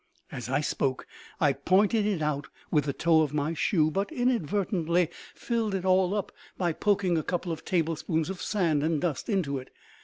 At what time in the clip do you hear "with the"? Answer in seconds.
2.71-2.91